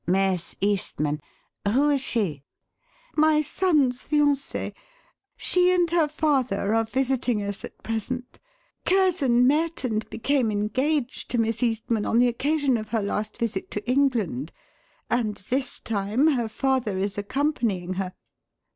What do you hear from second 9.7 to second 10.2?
and